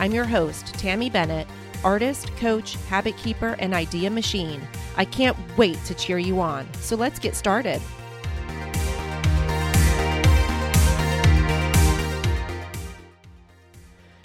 I'm 0.00 0.12
your 0.12 0.24
host, 0.24 0.64
Tammie 0.78 1.10
Bennett, 1.10 1.46
artist, 1.84 2.34
coach, 2.38 2.76
habit 2.88 3.18
keeper, 3.18 3.54
and 3.58 3.74
idea 3.74 4.08
machine. 4.08 4.66
I 4.96 5.04
can't 5.04 5.36
wait 5.58 5.76
to 5.84 5.94
cheer 5.94 6.16
you 6.16 6.40
on. 6.40 6.66
So 6.72 6.96
let's 6.96 7.18
get 7.18 7.36
started. 7.36 7.82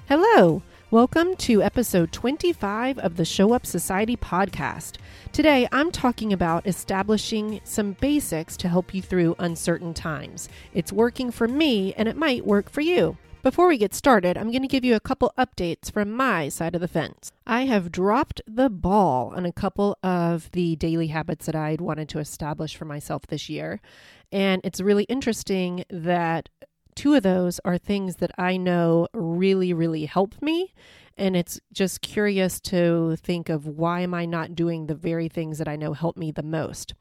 Hello. 0.08 0.64
Welcome 0.92 1.36
to 1.38 1.62
episode 1.62 2.14
25 2.14 2.98
of 3.00 3.18
the 3.18 3.26
Show 3.26 3.52
Up 3.52 3.66
Society 3.66 4.16
podcast. 4.16 4.96
Today, 5.34 5.68
I'm 5.74 5.92
talking 5.92 6.32
about 6.32 6.66
establishing 6.66 7.60
some 7.66 7.98
basics 8.00 8.56
to 8.58 8.70
help 8.70 8.94
you 8.94 9.02
through 9.02 9.36
uncertain 9.40 9.94
times. 9.94 10.48
It's 10.74 10.94
working 10.94 11.32
for 11.32 11.50
me, 11.50 11.94
and 11.96 12.08
it 12.08 12.16
might 12.16 12.46
work 12.46 12.70
for 12.70 12.80
you. 12.80 13.18
Before 13.46 13.68
we 13.68 13.78
get 13.78 13.94
started, 13.94 14.40
I'm 14.40 14.50
going 14.50 14.64
to 14.64 14.68
give 14.68 14.84
you 14.84 14.96
a 14.96 15.00
couple 15.00 15.32
updates 15.38 15.92
from 15.92 16.12
my 16.12 16.50
side 16.50 16.74
of 16.74 16.82
the 16.82 16.88
fence. 16.88 17.32
I 17.46 17.66
have 17.66 17.92
dropped 17.92 18.42
the 18.48 18.72
ball 18.72 19.32
on 19.36 19.46
a 19.46 19.52
couple 19.52 19.96
of 20.02 20.50
the 20.54 20.76
daily 20.78 21.10
habits 21.10 21.46
that 21.46 21.54
I'd 21.54 21.80
wanted 21.80 22.10
to 22.10 22.18
establish 22.18 22.76
for 22.76 22.86
myself 22.86 23.28
this 23.28 23.48
year. 23.48 23.82
And 24.32 24.62
it's 24.64 24.82
really 24.82 25.04
interesting 25.04 25.86
that 25.92 26.50
two 26.96 27.14
of 27.14 27.22
those 27.22 27.60
are 27.64 27.78
things 27.78 28.16
that 28.16 28.32
I 28.36 28.58
know 28.58 29.10
really, 29.14 29.74
really 29.74 30.06
help 30.06 30.42
me. 30.42 30.74
And 31.16 31.36
it's 31.36 31.60
just 31.72 32.02
curious 32.02 32.60
to 32.62 33.16
think 33.18 33.50
of 33.50 33.68
why 33.68 34.00
am 34.00 34.16
I 34.16 34.26
not 34.26 34.56
doing 34.56 34.88
the 34.88 34.96
very 34.96 35.30
things 35.30 35.60
that 35.60 35.68
I 35.68 35.76
know 35.76 35.94
help 35.94 36.18
me 36.18 36.32
the 36.32 36.42
most. 36.42 36.96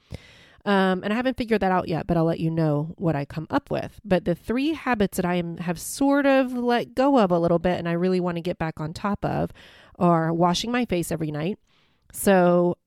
Um, 0.65 1.03
and 1.05 1.12
I 1.12 1.17
haven't 1.17 1.37
figured 1.37 1.61
that 1.61 1.73
out 1.73 1.89
yet, 1.89 2.07
but 2.07 2.17
I'll 2.17 2.25
let 2.25 2.41
you 2.41 2.51
know 2.51 2.95
what 2.97 3.15
I 3.15 3.25
come 3.25 3.47
up 3.51 3.70
with. 3.70 4.01
But 4.05 4.25
the 4.25 4.34
three 4.34 4.73
habits 4.73 5.17
that 5.17 5.27
I 5.27 5.34
am, 5.34 5.59
have 5.59 5.79
sort 5.79 6.25
of 6.25 6.53
let 6.55 6.95
go 6.95 7.19
of 7.19 7.31
a 7.31 7.39
little 7.39 7.59
bit 7.59 7.79
and 7.79 7.89
I 7.89 7.93
really 7.93 8.21
want 8.21 8.37
to 8.37 8.43
get 8.43 8.59
back 8.59 8.81
on 8.81 8.95
top 8.95 9.25
of 9.25 9.51
are 9.98 10.33
washing 10.33 10.73
my 10.73 10.87
face 10.87 11.12
every 11.12 11.31
night. 11.31 11.59
So 12.12 12.79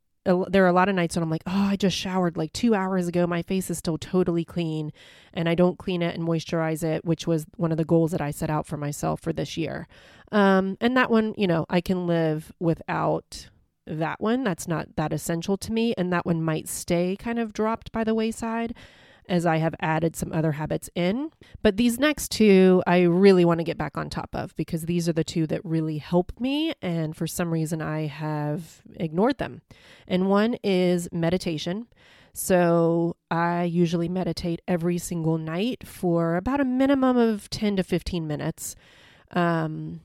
there 0.50 0.66
are 0.66 0.67
a 0.67 0.73
lot 0.73 0.89
of 0.89 0.95
nights 0.95 1.16
when 1.16 1.23
I'm 1.23 1.30
like, 1.30 1.44
oh, 1.47 1.67
I 1.69 1.75
just 1.78 1.95
showered 1.95 2.36
like 2.36 2.52
two 2.52 2.75
hours 2.75 3.08
ago. 3.08 3.25
My 3.25 3.42
face 3.42 3.69
is 3.69 3.78
still 3.78 3.97
totally 3.97 4.44
clean, 4.44 4.91
and 5.34 5.47
I 5.47 5.56
don't 5.56 5.78
clean 5.78 6.02
it 6.02 6.16
and 6.16 6.28
moisturize 6.28 6.84
it, 6.84 7.06
which 7.06 7.25
was 7.25 7.45
one 7.56 7.72
of 7.72 7.78
the 7.78 7.86
goals 7.86 8.12
that 8.12 8.22
I 8.22 8.31
set 8.31 8.50
out 8.50 8.66
for 8.66 8.75
myself 8.75 9.22
for 9.22 9.31
this 9.31 9.56
year. 9.56 9.88
Um, 10.31 10.78
and 10.81 10.97
that 10.97 11.09
one, 11.09 11.34
you 11.38 11.47
know, 11.47 11.66
I 11.69 11.80
can 11.80 12.08
live 12.08 12.52
without 12.59 13.50
that 13.88 14.19
one. 14.21 14.43
That's 14.43 14.67
not 14.67 14.95
that 14.95 15.13
essential 15.13 15.57
to 15.57 15.71
me. 15.71 15.93
And 15.97 16.11
that 16.13 16.25
one 16.25 16.41
might 16.41 16.67
stay 16.67 17.16
kind 17.17 17.39
of 17.39 17.53
dropped 17.53 17.91
by 17.91 18.03
the 18.03 18.16
wayside 18.16 18.75
as 19.29 19.45
I 19.45 19.57
have 19.57 19.75
added 19.81 20.16
some 20.16 20.31
other 20.31 20.53
habits 20.53 20.89
in. 20.95 21.31
But 21.61 21.77
these 21.77 21.99
next 21.99 22.31
two, 22.31 22.81
I 22.88 23.02
really 23.02 23.45
want 23.45 23.59
to 23.59 23.63
get 23.63 23.77
back 23.77 23.97
on 23.97 24.09
top 24.09 24.29
of 24.33 24.55
because 24.55 24.83
these 24.83 25.09
are 25.09 25.13
the 25.13 25.23
two 25.23 25.47
that 25.47 25.63
really 25.63 25.97
help 25.97 26.31
me. 26.39 26.73
And 26.81 27.16
for 27.16 27.27
some 27.27 27.52
reason, 27.52 27.81
I 27.81 28.07
have 28.07 28.81
ignored 28.95 29.38
them. 29.38 29.61
And 30.07 30.29
one 30.29 30.57
is 30.63 31.09
meditation. 31.11 31.88
So 32.33 33.16
I 33.31 33.63
usually 33.63 34.07
meditate 34.07 34.62
every 34.67 34.97
single 34.97 35.38
night 35.38 35.88
for 35.88 36.35
about 36.35 36.62
a 36.62 36.66
minimum 36.66 37.17
of 37.17 37.50
10 37.50 37.78
to 37.78 37.83
15 37.83 38.28
minutes. 38.28 38.75
Um, 39.31 40.01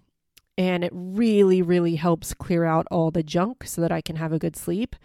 and 0.59 0.85
it 0.85 0.93
really, 0.95 1.63
really 1.63 1.97
helps 1.97 2.35
clear 2.35 2.65
out 2.65 2.87
all 2.91 3.11
the 3.11 3.23
junk 3.23 3.65
so 3.65 3.81
that 3.81 3.93
I 3.93 4.01
can 4.01 4.17
have 4.17 4.33
a 4.33 4.39
good 4.39 4.57
sleep. 4.57 4.97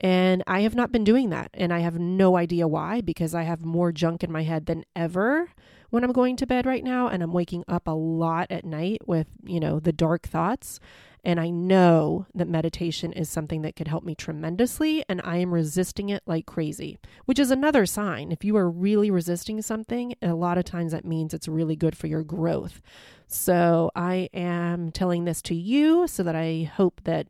And 0.00 0.44
I 0.46 0.60
have 0.60 0.74
not 0.74 0.92
been 0.92 1.04
doing 1.04 1.30
that. 1.30 1.50
And 1.54 1.72
I 1.72 1.80
have 1.80 1.98
no 1.98 2.36
idea 2.36 2.68
why, 2.68 3.00
because 3.00 3.34
I 3.34 3.42
have 3.42 3.64
more 3.64 3.90
junk 3.90 4.22
in 4.22 4.30
my 4.30 4.44
head 4.44 4.66
than 4.66 4.84
ever 4.94 5.50
when 5.90 6.04
I'm 6.04 6.12
going 6.12 6.36
to 6.36 6.46
bed 6.46 6.66
right 6.66 6.84
now. 6.84 7.08
And 7.08 7.22
I'm 7.22 7.32
waking 7.32 7.64
up 7.66 7.88
a 7.88 7.92
lot 7.92 8.46
at 8.50 8.64
night 8.64 9.02
with, 9.06 9.26
you 9.44 9.58
know, 9.58 9.80
the 9.80 9.92
dark 9.92 10.28
thoughts. 10.28 10.78
And 11.24 11.40
I 11.40 11.50
know 11.50 12.26
that 12.34 12.48
meditation 12.48 13.12
is 13.12 13.28
something 13.28 13.62
that 13.62 13.76
could 13.76 13.88
help 13.88 14.04
me 14.04 14.14
tremendously, 14.14 15.04
and 15.08 15.20
I 15.24 15.38
am 15.38 15.52
resisting 15.52 16.08
it 16.08 16.22
like 16.26 16.46
crazy, 16.46 16.98
which 17.24 17.38
is 17.38 17.50
another 17.50 17.86
sign. 17.86 18.32
If 18.32 18.44
you 18.44 18.56
are 18.56 18.70
really 18.70 19.10
resisting 19.10 19.60
something, 19.62 20.14
a 20.22 20.34
lot 20.34 20.58
of 20.58 20.64
times 20.64 20.92
that 20.92 21.04
means 21.04 21.34
it's 21.34 21.48
really 21.48 21.76
good 21.76 21.96
for 21.96 22.06
your 22.06 22.22
growth. 22.22 22.80
So 23.26 23.90
I 23.94 24.28
am 24.32 24.90
telling 24.90 25.24
this 25.24 25.42
to 25.42 25.54
you 25.54 26.06
so 26.06 26.22
that 26.22 26.36
I 26.36 26.70
hope 26.74 27.02
that 27.04 27.26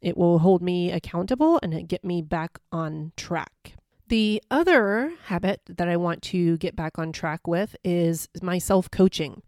it 0.00 0.16
will 0.16 0.38
hold 0.38 0.62
me 0.62 0.92
accountable 0.92 1.58
and 1.62 1.88
get 1.88 2.04
me 2.04 2.22
back 2.22 2.58
on 2.72 3.12
track. 3.16 3.74
The 4.08 4.42
other 4.50 5.12
habit 5.26 5.60
that 5.68 5.88
I 5.88 5.96
want 5.96 6.22
to 6.22 6.56
get 6.56 6.74
back 6.74 6.98
on 6.98 7.12
track 7.12 7.46
with 7.46 7.76
is 7.84 8.28
my 8.40 8.58
self 8.58 8.90
coaching. 8.90 9.42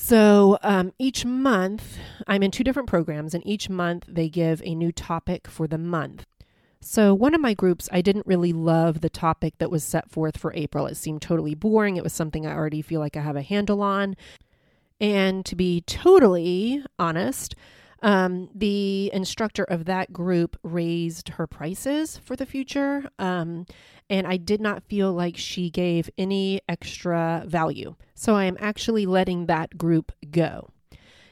So 0.00 0.58
um, 0.62 0.92
each 0.98 1.26
month, 1.26 1.98
I'm 2.26 2.44
in 2.44 2.52
two 2.52 2.64
different 2.64 2.88
programs, 2.88 3.34
and 3.34 3.46
each 3.46 3.68
month 3.68 4.04
they 4.08 4.28
give 4.28 4.62
a 4.64 4.74
new 4.74 4.92
topic 4.92 5.48
for 5.48 5.66
the 5.66 5.76
month. 5.76 6.24
So, 6.80 7.12
one 7.12 7.34
of 7.34 7.40
my 7.40 7.52
groups, 7.52 7.88
I 7.92 8.00
didn't 8.00 8.26
really 8.26 8.52
love 8.52 9.00
the 9.00 9.10
topic 9.10 9.58
that 9.58 9.72
was 9.72 9.82
set 9.82 10.08
forth 10.08 10.38
for 10.38 10.54
April. 10.54 10.86
It 10.86 10.96
seemed 10.96 11.20
totally 11.20 11.54
boring. 11.54 11.96
It 11.96 12.04
was 12.04 12.12
something 12.12 12.46
I 12.46 12.54
already 12.54 12.80
feel 12.80 13.00
like 13.00 13.16
I 13.16 13.20
have 13.20 13.36
a 13.36 13.42
handle 13.42 13.82
on. 13.82 14.16
And 15.00 15.44
to 15.44 15.56
be 15.56 15.82
totally 15.82 16.82
honest, 16.98 17.56
um, 18.02 18.48
the 18.54 19.10
instructor 19.12 19.64
of 19.64 19.86
that 19.86 20.12
group 20.12 20.56
raised 20.62 21.30
her 21.30 21.46
prices 21.46 22.18
for 22.18 22.36
the 22.36 22.46
future. 22.46 23.08
Um, 23.18 23.66
and 24.08 24.26
I 24.26 24.36
did 24.36 24.60
not 24.60 24.84
feel 24.84 25.12
like 25.12 25.36
she 25.36 25.70
gave 25.70 26.08
any 26.16 26.60
extra 26.68 27.44
value. 27.46 27.96
So 28.14 28.34
I 28.34 28.44
am 28.44 28.56
actually 28.60 29.06
letting 29.06 29.46
that 29.46 29.76
group 29.76 30.12
go. 30.30 30.70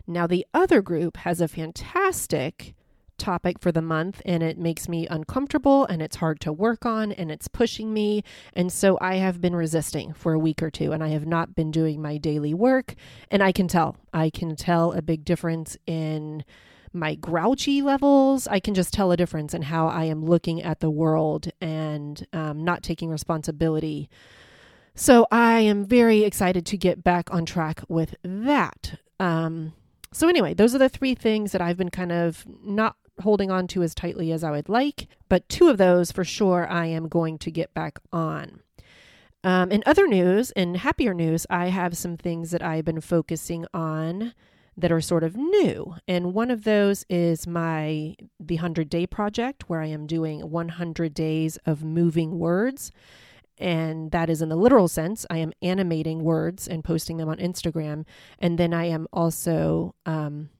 Now, 0.06 0.26
the 0.26 0.46
other 0.54 0.82
group 0.82 1.16
has 1.18 1.40
a 1.40 1.48
fantastic 1.48 2.75
topic 3.18 3.58
for 3.58 3.72
the 3.72 3.82
month 3.82 4.22
and 4.24 4.42
it 4.42 4.58
makes 4.58 4.88
me 4.88 5.06
uncomfortable 5.08 5.84
and 5.86 6.02
it's 6.02 6.16
hard 6.16 6.40
to 6.40 6.52
work 6.52 6.86
on 6.86 7.12
and 7.12 7.30
it's 7.30 7.48
pushing 7.48 7.92
me. 7.92 8.22
And 8.52 8.72
so 8.72 8.98
I 9.00 9.16
have 9.16 9.40
been 9.40 9.56
resisting 9.56 10.12
for 10.12 10.32
a 10.32 10.38
week 10.38 10.62
or 10.62 10.70
two 10.70 10.92
and 10.92 11.02
I 11.02 11.08
have 11.08 11.26
not 11.26 11.54
been 11.54 11.70
doing 11.70 12.00
my 12.00 12.16
daily 12.16 12.54
work. 12.54 12.94
And 13.30 13.42
I 13.42 13.52
can 13.52 13.68
tell, 13.68 13.96
I 14.12 14.30
can 14.30 14.56
tell 14.56 14.92
a 14.92 15.02
big 15.02 15.24
difference 15.24 15.76
in 15.86 16.44
my 16.92 17.14
grouchy 17.14 17.82
levels. 17.82 18.46
I 18.48 18.60
can 18.60 18.74
just 18.74 18.92
tell 18.92 19.12
a 19.12 19.16
difference 19.16 19.54
in 19.54 19.62
how 19.62 19.88
I 19.88 20.04
am 20.04 20.24
looking 20.24 20.62
at 20.62 20.80
the 20.80 20.90
world 20.90 21.50
and 21.60 22.26
um, 22.32 22.64
not 22.64 22.82
taking 22.82 23.10
responsibility. 23.10 24.08
So 24.94 25.26
I 25.30 25.60
am 25.60 25.84
very 25.84 26.24
excited 26.24 26.64
to 26.66 26.76
get 26.78 27.04
back 27.04 27.32
on 27.32 27.44
track 27.44 27.82
with 27.88 28.16
that. 28.24 28.98
Um, 29.20 29.74
so, 30.12 30.28
anyway, 30.28 30.54
those 30.54 30.74
are 30.74 30.78
the 30.78 30.88
three 30.88 31.14
things 31.14 31.52
that 31.52 31.60
I've 31.60 31.76
been 31.76 31.90
kind 31.90 32.10
of 32.10 32.46
not 32.64 32.96
holding 33.20 33.50
on 33.50 33.66
to 33.68 33.82
as 33.82 33.94
tightly 33.94 34.32
as 34.32 34.44
I 34.44 34.50
would 34.50 34.68
like, 34.68 35.08
but 35.28 35.48
two 35.48 35.68
of 35.68 35.78
those 35.78 36.12
for 36.12 36.24
sure 36.24 36.66
I 36.68 36.86
am 36.86 37.08
going 37.08 37.38
to 37.38 37.50
get 37.50 37.72
back 37.74 37.98
on. 38.12 38.60
Um, 39.44 39.70
in 39.70 39.82
other 39.86 40.06
news, 40.08 40.50
in 40.52 40.74
happier 40.74 41.14
news, 41.14 41.46
I 41.48 41.68
have 41.68 41.96
some 41.96 42.16
things 42.16 42.50
that 42.50 42.62
I've 42.62 42.84
been 42.84 43.00
focusing 43.00 43.64
on 43.72 44.34
that 44.76 44.92
are 44.92 45.00
sort 45.00 45.24
of 45.24 45.36
new. 45.36 45.94
And 46.06 46.34
one 46.34 46.50
of 46.50 46.64
those 46.64 47.04
is 47.08 47.46
my 47.46 48.16
the 48.38 48.56
100 48.56 48.90
day 48.90 49.06
project 49.06 49.68
where 49.68 49.80
I 49.80 49.86
am 49.86 50.06
doing 50.06 50.50
100 50.50 51.14
days 51.14 51.58
of 51.64 51.82
moving 51.82 52.38
words. 52.38 52.90
And 53.58 54.10
that 54.10 54.28
is 54.28 54.42
in 54.42 54.50
the 54.50 54.56
literal 54.56 54.88
sense. 54.88 55.24
I 55.30 55.38
am 55.38 55.52
animating 55.62 56.22
words 56.22 56.68
and 56.68 56.84
posting 56.84 57.16
them 57.16 57.28
on 57.28 57.38
Instagram. 57.38 58.04
And 58.38 58.58
then 58.58 58.74
I 58.74 58.86
am 58.86 59.06
also 59.12 59.94
um, 60.04 60.50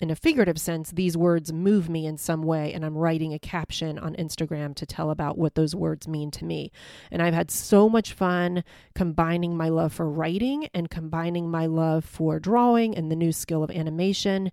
in 0.00 0.10
a 0.10 0.16
figurative 0.16 0.58
sense, 0.58 0.90
these 0.90 1.16
words 1.16 1.52
move 1.52 1.88
me 1.88 2.06
in 2.06 2.18
some 2.18 2.42
way, 2.42 2.72
and 2.72 2.84
I'm 2.84 2.96
writing 2.96 3.32
a 3.32 3.38
caption 3.38 3.98
on 3.98 4.14
Instagram 4.16 4.74
to 4.76 4.86
tell 4.86 5.10
about 5.10 5.38
what 5.38 5.54
those 5.54 5.74
words 5.74 6.06
mean 6.06 6.30
to 6.32 6.44
me. 6.44 6.70
And 7.10 7.22
I've 7.22 7.32
had 7.32 7.50
so 7.50 7.88
much 7.88 8.12
fun 8.12 8.62
combining 8.94 9.56
my 9.56 9.70
love 9.70 9.92
for 9.94 10.10
writing 10.10 10.68
and 10.74 10.90
combining 10.90 11.50
my 11.50 11.64
love 11.66 12.04
for 12.04 12.38
drawing 12.38 12.94
and 12.94 13.10
the 13.10 13.16
new 13.16 13.32
skill 13.32 13.62
of 13.62 13.70
animation. 13.70 14.50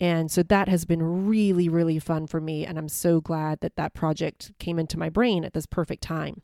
And 0.00 0.30
so 0.30 0.42
that 0.44 0.68
has 0.68 0.84
been 0.86 1.26
really, 1.26 1.68
really 1.68 1.98
fun 1.98 2.26
for 2.26 2.40
me. 2.40 2.64
And 2.64 2.78
I'm 2.78 2.88
so 2.88 3.20
glad 3.20 3.60
that 3.60 3.76
that 3.76 3.94
project 3.94 4.52
came 4.58 4.78
into 4.78 4.98
my 4.98 5.10
brain 5.10 5.44
at 5.44 5.52
this 5.52 5.66
perfect 5.66 6.02
time. 6.02 6.42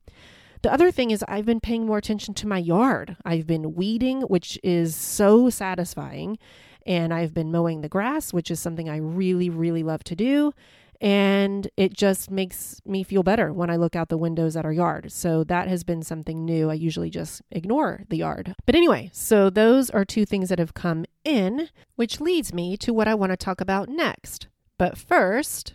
The 0.62 0.72
other 0.72 0.92
thing 0.92 1.10
is, 1.10 1.24
I've 1.26 1.44
been 1.44 1.58
paying 1.58 1.86
more 1.86 1.98
attention 1.98 2.34
to 2.34 2.46
my 2.46 2.58
yard. 2.58 3.16
I've 3.24 3.48
been 3.48 3.74
weeding, 3.74 4.22
which 4.22 4.60
is 4.62 4.94
so 4.94 5.50
satisfying 5.50 6.38
and 6.86 7.12
I've 7.12 7.34
been 7.34 7.52
mowing 7.52 7.80
the 7.80 7.88
grass, 7.88 8.32
which 8.32 8.50
is 8.50 8.60
something 8.60 8.88
I 8.88 8.96
really, 8.96 9.50
really 9.50 9.82
love 9.82 10.04
to 10.04 10.16
do. 10.16 10.52
And 11.00 11.68
it 11.76 11.94
just 11.94 12.30
makes 12.30 12.80
me 12.86 13.02
feel 13.02 13.24
better 13.24 13.52
when 13.52 13.70
I 13.70 13.76
look 13.76 13.96
out 13.96 14.08
the 14.08 14.16
windows 14.16 14.56
at 14.56 14.64
our 14.64 14.72
yard. 14.72 15.10
So 15.10 15.42
that 15.44 15.66
has 15.66 15.82
been 15.82 16.02
something 16.02 16.44
new. 16.44 16.70
I 16.70 16.74
usually 16.74 17.10
just 17.10 17.42
ignore 17.50 18.04
the 18.08 18.18
yard. 18.18 18.54
But 18.66 18.76
anyway, 18.76 19.10
so 19.12 19.50
those 19.50 19.90
are 19.90 20.04
two 20.04 20.24
things 20.24 20.48
that 20.48 20.60
have 20.60 20.74
come 20.74 21.04
in, 21.24 21.70
which 21.96 22.20
leads 22.20 22.54
me 22.54 22.76
to 22.76 22.94
what 22.94 23.08
I 23.08 23.16
want 23.16 23.32
to 23.32 23.36
talk 23.36 23.60
about 23.60 23.88
next. 23.88 24.46
But 24.78 24.96
first, 24.96 25.74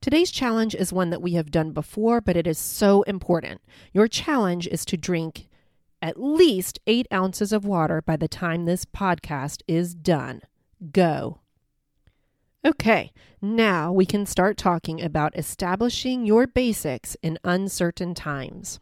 Today's 0.00 0.30
challenge 0.30 0.74
is 0.74 0.94
one 0.94 1.10
that 1.10 1.20
we 1.20 1.34
have 1.34 1.50
done 1.50 1.72
before, 1.72 2.22
but 2.22 2.34
it 2.34 2.46
is 2.46 2.56
so 2.56 3.02
important. 3.02 3.60
Your 3.92 4.08
challenge 4.08 4.66
is 4.66 4.86
to 4.86 4.96
drink 4.96 5.49
at 6.02 6.20
least 6.20 6.78
eight 6.86 7.06
ounces 7.12 7.52
of 7.52 7.64
water 7.64 8.02
by 8.02 8.16
the 8.16 8.28
time 8.28 8.64
this 8.64 8.84
podcast 8.84 9.62
is 9.68 9.94
done. 9.94 10.42
Go. 10.92 11.40
Okay, 12.64 13.12
now 13.40 13.90
we 13.90 14.04
can 14.04 14.26
start 14.26 14.58
talking 14.58 15.00
about 15.00 15.36
establishing 15.36 16.26
your 16.26 16.46
basics 16.46 17.16
in 17.22 17.38
uncertain 17.42 18.14
times, 18.14 18.80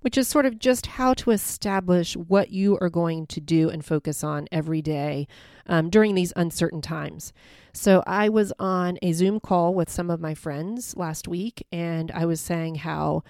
which 0.00 0.16
is 0.16 0.26
sort 0.26 0.46
of 0.46 0.58
just 0.58 0.86
how 0.86 1.12
to 1.14 1.30
establish 1.30 2.16
what 2.16 2.50
you 2.50 2.78
are 2.80 2.88
going 2.88 3.26
to 3.26 3.40
do 3.40 3.68
and 3.68 3.84
focus 3.84 4.24
on 4.24 4.48
every 4.50 4.80
day 4.80 5.26
um, 5.66 5.90
during 5.90 6.14
these 6.14 6.32
uncertain 6.34 6.80
times. 6.80 7.34
So, 7.74 8.02
I 8.06 8.30
was 8.30 8.54
on 8.58 8.98
a 9.02 9.12
Zoom 9.12 9.38
call 9.38 9.74
with 9.74 9.90
some 9.90 10.08
of 10.08 10.20
my 10.20 10.32
friends 10.32 10.96
last 10.96 11.28
week, 11.28 11.66
and 11.70 12.10
I 12.12 12.24
was 12.24 12.40
saying 12.40 12.76
how 12.76 13.22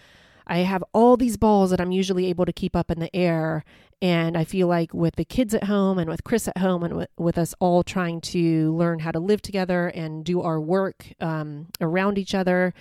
I 0.47 0.59
have 0.59 0.85
all 0.93 1.17
these 1.17 1.37
balls 1.37 1.71
that 1.71 1.81
I'm 1.81 1.93
usually 1.93 2.27
able 2.27 2.45
to 2.45 2.53
keep 2.53 2.77
up 2.77 2.91
in 2.91 3.01
the 3.01 3.15
air. 3.15 3.65
And 4.03 4.37
I 4.37 4.45
feel 4.45 4.69
like 4.69 4.93
with 4.93 5.17
the 5.17 5.25
kids 5.25 5.55
at 5.55 5.65
home 5.65 5.99
and 5.99 6.11
with 6.11 6.25
Chris 6.25 6.49
at 6.49 6.59
home 6.59 6.83
and 6.83 6.97
with, 6.97 7.09
with 7.17 7.39
us 7.39 7.55
all 7.59 7.83
trying 7.83 8.21
to 8.23 8.75
learn 8.75 8.99
how 8.99 9.11
to 9.11 9.21
live 9.21 9.41
together 9.41 9.89
and 9.89 10.25
do 10.25 10.43
our 10.43 10.61
work 10.61 11.07
um, 11.21 11.69
around 11.81 12.19
each 12.19 12.35
other, 12.35 12.75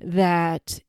that 0.00 0.80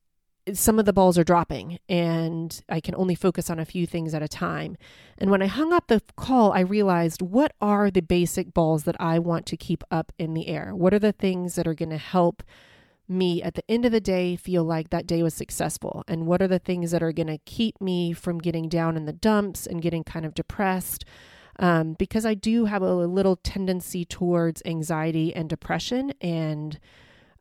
some 0.54 0.78
of 0.78 0.86
the 0.86 0.94
balls 0.94 1.18
are 1.18 1.24
dropping 1.24 1.80
and 1.90 2.62
I 2.70 2.80
can 2.80 2.94
only 2.96 3.16
focus 3.16 3.50
on 3.50 3.60
a 3.60 3.66
few 3.66 3.88
things 3.88 4.14
at 4.14 4.22
a 4.22 4.28
time. 4.28 4.78
And 5.18 5.32
when 5.32 5.42
I 5.42 5.48
hung 5.48 5.74
up 5.74 5.88
the 5.88 6.02
call, 6.16 6.52
I 6.52 6.60
realized 6.60 7.22
what 7.22 7.54
are 7.62 7.90
the 7.90 8.02
basic 8.02 8.54
balls 8.54 8.84
that 8.84 8.96
I 9.00 9.18
want 9.18 9.46
to 9.48 9.58
keep 9.58 9.84
up 9.90 10.12
in 10.20 10.34
the 10.34 10.48
air? 10.48 10.76
What 10.76 10.94
are 10.94 11.00
the 11.00 11.12
things 11.12 11.56
that 11.56 11.68
are 11.68 11.74
going 11.74 11.90
to 11.90 11.98
help 11.98 12.44
me 13.08 13.42
at 13.42 13.56
the 13.56 13.64
end 13.70 13.86
of 13.86 13.92
the 13.92 14.00
day 14.00 14.36
feel 14.36 14.64
like 14.64 14.90
that 14.90 15.08
day 15.08 15.24
was 15.24 15.34
successful? 15.34 16.04
And 16.08 16.26
what 16.28 16.42
are 16.42 16.48
the 16.48 16.60
things 16.60 16.92
that 16.92 17.04
are 17.04 17.12
going 17.12 17.28
to 17.28 17.38
keep 17.40 17.80
me 17.82 18.14
from 18.14 18.40
getting 18.40 18.70
down 18.70 18.98
in 18.98 19.06
the 19.06 19.14
dumps 19.14 19.66
and 19.66 19.82
getting 19.82 20.04
kind 20.04 20.26
of 20.26 20.34
depressed? 20.34 21.06
Um, 21.58 21.94
because 21.94 22.26
I 22.26 22.34
do 22.34 22.66
have 22.66 22.82
a 22.82 22.94
little 22.94 23.38
tendency 23.38 24.04
towards 24.04 24.62
anxiety 24.66 25.34
and 25.34 25.50
depression. 25.50 26.14
And 26.20 26.80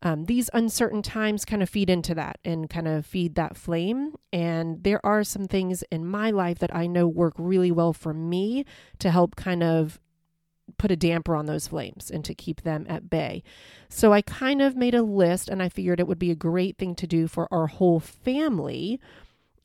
um, 0.03 0.27
these 0.27 0.51
uncertain 0.53 1.03
times 1.03 1.47
kind 1.47 1.63
of 1.63 1.71
feed 1.71 1.89
into 1.89 2.15
that 2.15 2.39
and 2.45 2.69
kind 2.69 2.87
of 2.87 3.07
feed 3.07 3.35
that 3.37 3.57
flame. 3.57 4.15
And 4.33 4.85
there 4.85 5.05
are 5.05 5.25
some 5.25 5.47
things 5.47 5.83
in 5.91 6.07
my 6.07 6.31
life 6.31 6.59
that 6.59 6.75
I 6.75 6.87
know 6.87 7.09
work 7.09 7.35
really 7.39 7.73
well 7.73 7.95
for 7.95 8.13
me 8.13 8.67
to 8.99 9.11
help 9.11 9.35
kind 9.35 9.63
of 9.63 9.99
put 10.79 10.91
a 10.91 10.97
damper 10.97 11.35
on 11.35 11.47
those 11.47 11.69
flames 11.69 12.11
and 12.11 12.25
to 12.25 12.35
keep 12.35 12.63
them 12.63 12.87
at 12.89 13.11
bay. 13.11 13.43
So 13.89 14.13
I 14.13 14.23
kind 14.23 14.61
of 14.61 14.77
made 14.77 14.95
a 14.95 15.03
list 15.03 15.49
and 15.49 15.63
I 15.63 15.69
figured 15.69 16.01
it 16.01 16.07
would 16.07 16.19
be 16.19 16.31
a 16.31 16.37
great 16.37 16.79
thing 16.79 16.95
to 16.97 17.07
do 17.07 17.29
for 17.29 17.49
our 17.53 17.67
whole 17.67 18.01
family. 18.01 19.01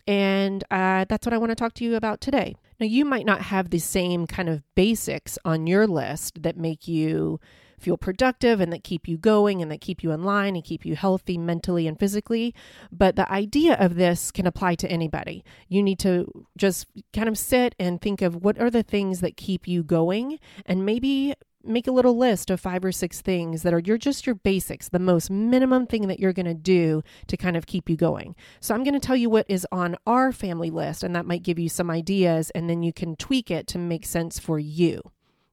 And 0.07 0.63
uh, 0.71 1.06
that's 1.07 1.25
what 1.25 1.33
I 1.33 1.38
want 1.38 1.51
to 1.51 1.56
talk 1.56 1.73
to 1.75 1.83
you 1.83 1.95
about 1.95 2.21
today. 2.21 2.56
Now, 2.79 2.85
you 2.85 3.03
might 3.06 3.25
not 3.25 3.41
have 3.41 3.69
the 3.69 3.79
same 3.79 4.25
kind 4.25 4.47
of 4.47 4.63
basics 4.73 5.38
on 5.44 5.67
your 5.67 5.85
list 5.85 6.41
that 6.44 6.57
make 6.57 6.88
you 6.88 7.39
feel 7.81 7.97
productive 7.97 8.59
and 8.59 8.71
that 8.71 8.83
keep 8.83 9.07
you 9.07 9.17
going 9.17 9.61
and 9.61 9.71
that 9.71 9.81
keep 9.81 10.03
you 10.03 10.11
in 10.11 10.23
line 10.23 10.55
and 10.55 10.63
keep 10.63 10.85
you 10.85 10.95
healthy 10.95 11.37
mentally 11.37 11.87
and 11.87 11.99
physically. 11.99 12.53
But 12.91 13.15
the 13.15 13.31
idea 13.31 13.75
of 13.75 13.95
this 13.95 14.31
can 14.31 14.47
apply 14.47 14.75
to 14.75 14.91
anybody. 14.91 15.43
You 15.67 15.83
need 15.83 15.99
to 15.99 16.45
just 16.57 16.87
kind 17.13 17.29
of 17.29 17.37
sit 17.37 17.75
and 17.79 18.01
think 18.01 18.21
of 18.21 18.35
what 18.35 18.59
are 18.59 18.69
the 18.69 18.83
things 18.83 19.21
that 19.21 19.37
keep 19.37 19.67
you 19.67 19.83
going 19.83 20.39
and 20.65 20.85
maybe 20.85 21.35
make 21.63 21.87
a 21.87 21.91
little 21.91 22.17
list 22.17 22.49
of 22.49 22.59
five 22.59 22.85
or 22.85 22.91
six 22.91 23.21
things 23.21 23.63
that 23.63 23.73
are 23.73 23.79
you're 23.79 23.97
just 23.97 24.25
your 24.25 24.35
basics, 24.35 24.89
the 24.89 24.99
most 24.99 25.29
minimum 25.29 25.85
thing 25.85 26.07
that 26.07 26.19
you're 26.19 26.33
going 26.33 26.45
to 26.45 26.53
do 26.53 27.03
to 27.27 27.37
kind 27.37 27.57
of 27.57 27.65
keep 27.65 27.89
you 27.89 27.97
going. 27.97 28.35
So 28.59 28.73
I'm 28.73 28.83
going 28.83 28.93
to 28.93 28.99
tell 28.99 29.15
you 29.15 29.29
what 29.29 29.45
is 29.49 29.67
on 29.71 29.97
our 30.07 30.31
family 30.31 30.69
list 30.69 31.03
and 31.03 31.15
that 31.15 31.25
might 31.25 31.43
give 31.43 31.59
you 31.59 31.69
some 31.69 31.89
ideas 31.89 32.49
and 32.51 32.69
then 32.69 32.83
you 32.83 32.93
can 32.93 33.15
tweak 33.15 33.51
it 33.51 33.67
to 33.67 33.77
make 33.77 34.05
sense 34.05 34.39
for 34.39 34.59
you. 34.59 35.01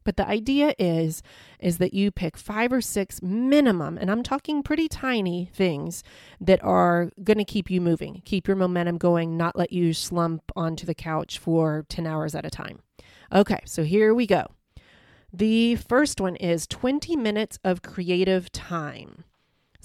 But 0.06 0.16
the 0.16 0.28
idea 0.28 0.72
is 0.78 1.20
is 1.58 1.78
that 1.78 1.92
you 1.92 2.12
pick 2.12 2.36
5 2.36 2.72
or 2.72 2.80
6 2.80 3.22
minimum 3.22 3.98
and 3.98 4.08
I'm 4.08 4.22
talking 4.22 4.62
pretty 4.62 4.86
tiny 4.86 5.50
things 5.52 6.04
that 6.40 6.62
are 6.62 7.10
going 7.24 7.38
to 7.38 7.44
keep 7.44 7.68
you 7.68 7.80
moving, 7.80 8.22
keep 8.24 8.46
your 8.46 8.56
momentum 8.56 8.98
going, 8.98 9.36
not 9.36 9.56
let 9.56 9.72
you 9.72 9.92
slump 9.92 10.52
onto 10.54 10.86
the 10.86 10.94
couch 10.94 11.38
for 11.38 11.84
10 11.88 12.06
hours 12.06 12.36
at 12.36 12.46
a 12.46 12.50
time. 12.50 12.78
Okay, 13.34 13.58
so 13.64 13.82
here 13.82 14.14
we 14.14 14.28
go. 14.28 14.46
The 15.32 15.74
first 15.74 16.20
one 16.20 16.36
is 16.36 16.68
20 16.68 17.16
minutes 17.16 17.58
of 17.64 17.82
creative 17.82 18.52
time. 18.52 19.24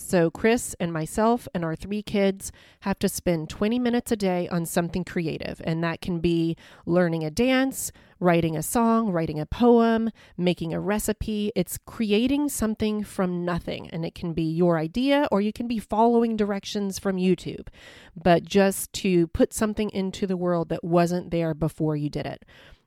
So, 0.01 0.29
Chris 0.29 0.75
and 0.79 0.91
myself 0.91 1.47
and 1.53 1.63
our 1.63 1.75
three 1.75 2.01
kids 2.01 2.51
have 2.81 2.99
to 2.99 3.07
spend 3.07 3.49
20 3.49 3.79
minutes 3.79 4.11
a 4.11 4.15
day 4.15 4.49
on 4.49 4.65
something 4.65 5.05
creative. 5.05 5.61
And 5.63 5.83
that 5.83 6.01
can 6.01 6.19
be 6.19 6.57
learning 6.85 7.23
a 7.23 7.31
dance, 7.31 7.91
writing 8.19 8.57
a 8.57 8.63
song, 8.63 9.11
writing 9.11 9.39
a 9.39 9.45
poem, 9.45 10.09
making 10.37 10.73
a 10.73 10.79
recipe. 10.79 11.51
It's 11.55 11.77
creating 11.85 12.49
something 12.49 13.03
from 13.03 13.45
nothing. 13.45 13.89
And 13.91 14.03
it 14.03 14.15
can 14.15 14.33
be 14.33 14.43
your 14.43 14.77
idea 14.77 15.27
or 15.31 15.39
you 15.39 15.53
can 15.53 15.67
be 15.67 15.79
following 15.79 16.35
directions 16.35 16.99
from 16.99 17.17
YouTube. 17.17 17.67
But 18.15 18.43
just 18.43 18.91
to 18.93 19.27
put 19.27 19.53
something 19.53 19.89
into 19.91 20.27
the 20.27 20.35
world 20.35 20.69
that 20.69 20.83
wasn't 20.83 21.31
there 21.31 21.53
before 21.53 21.95
you 21.95 22.09
did 22.09 22.25
it. 22.25 22.43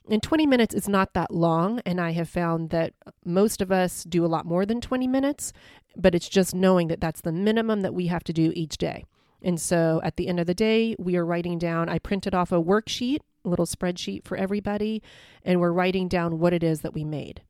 And 0.09 0.23
20 0.23 0.47
minutes 0.47 0.75
is 0.75 0.89
not 0.89 1.15
that 1.15 1.31
long. 1.31 1.81
And 1.87 2.01
I 2.01 2.13
have 2.13 2.29
found 2.29 2.71
that 2.71 2.93
most 3.25 3.63
of 3.63 3.73
us 3.73 4.05
do 4.05 4.25
a 4.25 4.29
lot 4.29 4.45
more 4.45 4.67
than 4.67 4.81
20 4.81 5.07
minutes, 5.07 5.53
but 5.97 6.15
it's 6.15 6.29
just 6.29 6.55
knowing 6.55 6.89
that 6.89 7.01
that's 7.01 7.21
the 7.21 7.33
minimum 7.33 7.81
that 7.83 7.95
we 7.95 8.07
have 8.07 8.25
to 8.25 8.33
do 8.33 8.53
each 8.55 8.77
day. 8.77 9.05
And 9.43 9.61
so 9.61 10.01
at 10.03 10.17
the 10.17 10.29
end 10.29 10.41
of 10.41 10.47
the 10.47 10.55
day, 10.55 10.97
we 10.99 11.17
are 11.17 11.25
writing 11.25 11.59
down, 11.59 11.89
I 11.89 11.99
printed 11.99 12.35
off 12.35 12.51
a 12.51 12.63
worksheet, 12.63 13.19
a 13.45 13.49
little 13.49 13.67
spreadsheet 13.67 14.25
for 14.25 14.37
everybody, 14.37 15.03
and 15.45 15.61
we're 15.61 15.73
writing 15.73 16.09
down 16.09 16.39
what 16.39 16.55
it 16.55 16.63
is 16.63 16.81
that 16.81 16.95
we 16.95 17.05
made. 17.05 17.43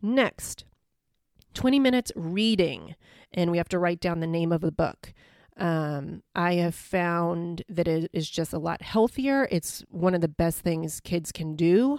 Next, 0.00 0.64
20 1.54 1.78
minutes 1.78 2.12
reading, 2.16 2.96
and 3.32 3.50
we 3.50 3.58
have 3.58 3.68
to 3.68 3.78
write 3.78 4.00
down 4.00 4.20
the 4.20 4.26
name 4.26 4.50
of 4.50 4.62
the 4.62 4.72
book. 4.72 5.12
Um, 5.56 6.22
I 6.34 6.54
have 6.54 6.74
found 6.74 7.62
that 7.68 7.86
it 7.86 8.10
is 8.12 8.28
just 8.28 8.52
a 8.52 8.58
lot 8.58 8.82
healthier. 8.82 9.46
It's 9.50 9.84
one 9.90 10.14
of 10.14 10.22
the 10.22 10.28
best 10.28 10.60
things 10.60 10.98
kids 11.00 11.30
can 11.30 11.54
do. 11.54 11.98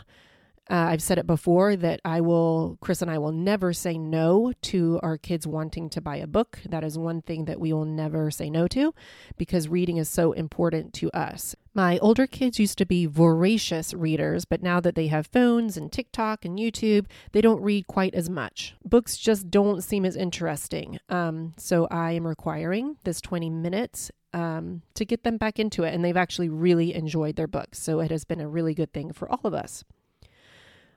Uh, 0.69 0.75
I've 0.91 1.01
said 1.01 1.17
it 1.17 1.27
before 1.27 1.75
that 1.75 1.99
I 2.05 2.21
will, 2.21 2.77
Chris 2.81 3.01
and 3.01 3.11
I 3.11 3.17
will 3.17 3.33
never 3.33 3.73
say 3.73 3.97
no 3.97 4.53
to 4.63 4.99
our 5.03 5.17
kids 5.17 5.45
wanting 5.45 5.89
to 5.89 6.01
buy 6.01 6.15
a 6.15 6.27
book. 6.27 6.59
That 6.65 6.85
is 6.85 6.97
one 6.97 7.21
thing 7.21 7.45
that 7.45 7.59
we 7.59 7.73
will 7.73 7.85
never 7.85 8.31
say 8.31 8.49
no 8.49 8.67
to 8.69 8.93
because 9.37 9.67
reading 9.67 9.97
is 9.97 10.07
so 10.07 10.31
important 10.31 10.93
to 10.95 11.11
us. 11.11 11.53
My 11.73 11.97
older 11.99 12.27
kids 12.27 12.59
used 12.59 12.77
to 12.77 12.85
be 12.85 13.05
voracious 13.07 13.93
readers, 13.93 14.45
but 14.45 14.63
now 14.63 14.79
that 14.79 14.95
they 14.95 15.07
have 15.07 15.27
phones 15.27 15.75
and 15.75 15.91
TikTok 15.91 16.45
and 16.45 16.57
YouTube, 16.57 17.07
they 17.33 17.41
don't 17.41 17.61
read 17.61 17.87
quite 17.87 18.13
as 18.13 18.29
much. 18.29 18.75
Books 18.85 19.17
just 19.17 19.49
don't 19.49 19.83
seem 19.83 20.05
as 20.05 20.15
interesting. 20.15 20.99
Um, 21.09 21.55
so 21.57 21.87
I 21.91 22.11
am 22.11 22.25
requiring 22.25 22.97
this 23.03 23.19
20 23.19 23.49
minutes 23.49 24.11
um, 24.33 24.81
to 24.93 25.03
get 25.03 25.23
them 25.23 25.37
back 25.37 25.59
into 25.59 25.83
it. 25.83 25.93
And 25.93 26.05
they've 26.05 26.15
actually 26.15 26.49
really 26.49 26.93
enjoyed 26.93 27.35
their 27.35 27.47
books. 27.47 27.79
So 27.79 27.99
it 27.99 28.11
has 28.11 28.23
been 28.23 28.39
a 28.41 28.47
really 28.47 28.73
good 28.73 28.93
thing 28.93 29.11
for 29.11 29.29
all 29.29 29.41
of 29.43 29.53
us. 29.53 29.83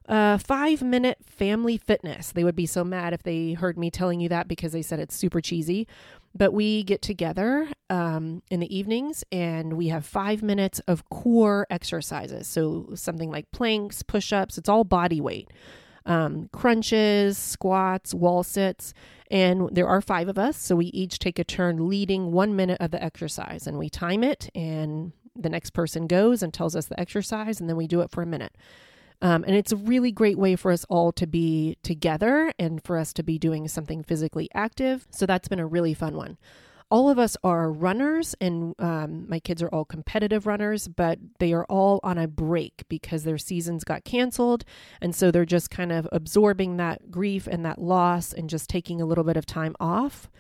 Uh, 0.08 0.38
five 0.38 0.82
minute 0.82 1.18
family 1.26 1.76
fitness. 1.76 2.30
They 2.30 2.44
would 2.44 2.54
be 2.54 2.66
so 2.66 2.84
mad 2.84 3.12
if 3.12 3.24
they 3.24 3.54
heard 3.54 3.76
me 3.76 3.90
telling 3.90 4.20
you 4.20 4.28
that 4.28 4.46
because 4.46 4.72
they 4.72 4.82
said 4.82 5.00
it's 5.00 5.16
super 5.16 5.40
cheesy. 5.40 5.88
But 6.32 6.52
we 6.52 6.84
get 6.84 7.02
together 7.02 7.68
um, 7.90 8.42
in 8.50 8.60
the 8.60 8.76
evenings 8.76 9.24
and 9.32 9.72
we 9.72 9.88
have 9.88 10.04
five 10.06 10.42
minutes 10.42 10.80
of 10.80 11.08
core 11.08 11.66
exercises. 11.70 12.46
So 12.46 12.90
something 12.94 13.30
like 13.30 13.50
planks, 13.50 14.02
push 14.02 14.32
ups, 14.32 14.58
it's 14.58 14.68
all 14.68 14.84
body 14.84 15.20
weight. 15.20 15.50
Um, 16.04 16.50
crunches, 16.52 17.36
squats, 17.36 18.14
wall 18.14 18.44
sits. 18.44 18.94
And 19.28 19.70
there 19.72 19.88
are 19.88 20.00
five 20.00 20.28
of 20.28 20.38
us. 20.38 20.56
So 20.56 20.76
we 20.76 20.86
each 20.86 21.18
take 21.18 21.40
a 21.40 21.44
turn 21.44 21.88
leading 21.88 22.30
one 22.30 22.54
minute 22.54 22.78
of 22.80 22.92
the 22.92 23.02
exercise 23.02 23.66
and 23.66 23.76
we 23.76 23.88
time 23.88 24.22
it. 24.22 24.50
And 24.54 25.12
the 25.34 25.48
next 25.50 25.70
person 25.70 26.06
goes 26.06 26.44
and 26.44 26.54
tells 26.54 26.76
us 26.76 26.86
the 26.86 27.00
exercise. 27.00 27.60
And 27.60 27.68
then 27.68 27.76
we 27.76 27.88
do 27.88 28.02
it 28.02 28.10
for 28.12 28.22
a 28.22 28.26
minute. 28.26 28.54
Um, 29.22 29.44
and 29.46 29.56
it's 29.56 29.72
a 29.72 29.76
really 29.76 30.12
great 30.12 30.38
way 30.38 30.56
for 30.56 30.70
us 30.70 30.84
all 30.88 31.10
to 31.12 31.26
be 31.26 31.76
together 31.82 32.52
and 32.58 32.82
for 32.84 32.98
us 32.98 33.12
to 33.14 33.22
be 33.22 33.38
doing 33.38 33.66
something 33.68 34.02
physically 34.02 34.48
active. 34.54 35.06
So 35.10 35.26
that's 35.26 35.48
been 35.48 35.58
a 35.58 35.66
really 35.66 35.94
fun 35.94 36.16
one. 36.16 36.36
all 36.90 37.10
of 37.10 37.18
us 37.18 37.36
are 37.42 37.70
runners, 37.72 38.34
and 38.40 38.74
um, 38.78 39.28
my 39.28 39.40
kids 39.40 39.60
are 39.60 39.68
all 39.68 39.84
competitive 39.84 40.46
runners, 40.46 40.86
but 40.86 41.18
they 41.40 41.52
are 41.52 41.64
all 41.68 41.98
on 42.04 42.16
a 42.16 42.28
break 42.28 42.84
because 42.88 43.24
their 43.24 43.38
seasons 43.38 43.82
got 43.82 44.04
canceled. 44.04 44.64
And 45.00 45.14
so 45.14 45.30
they're 45.30 45.44
just 45.44 45.70
kind 45.70 45.90
of 45.90 46.08
absorbing 46.12 46.76
that 46.76 47.10
grief 47.10 47.48
and 47.48 47.64
that 47.64 47.80
loss 47.80 48.32
and 48.32 48.48
just 48.48 48.70
taking 48.70 49.00
a 49.00 49.06
little 49.06 49.24
bit 49.24 49.36
of 49.36 49.46
time 49.46 49.74
off. 49.80 50.30